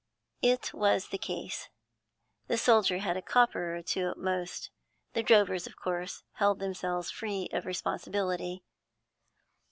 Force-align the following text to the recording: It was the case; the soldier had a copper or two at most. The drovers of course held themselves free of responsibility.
It 0.41 0.73
was 0.73 1.09
the 1.09 1.19
case; 1.19 1.69
the 2.47 2.57
soldier 2.57 2.97
had 2.97 3.17
a 3.17 3.21
copper 3.21 3.75
or 3.75 3.83
two 3.83 4.09
at 4.09 4.17
most. 4.17 4.71
The 5.13 5.21
drovers 5.21 5.67
of 5.67 5.75
course 5.75 6.23
held 6.37 6.57
themselves 6.57 7.11
free 7.11 7.49
of 7.53 7.67
responsibility. 7.67 8.63